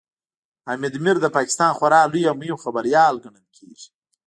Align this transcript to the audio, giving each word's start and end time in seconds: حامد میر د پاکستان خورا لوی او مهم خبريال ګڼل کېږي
حامد 0.67 0.93
میر 1.03 1.17
د 1.21 1.27
پاکستان 1.37 1.71
خورا 1.77 2.01
لوی 2.11 2.23
او 2.29 2.35
مهم 2.41 2.57
خبريال 2.63 3.15
ګڼل 3.23 3.45
کېږي 3.57 3.87